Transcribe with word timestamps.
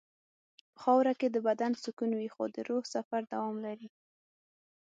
په 0.73 0.77
خاوره 0.83 1.13
کې 1.19 1.27
د 1.31 1.37
بدن 1.47 1.71
سکون 1.83 2.11
وي 2.15 2.29
خو 2.33 2.43
د 2.55 2.57
روح 2.69 2.83
سفر 2.95 3.21
دوام 3.31 3.55
لري. 3.65 3.87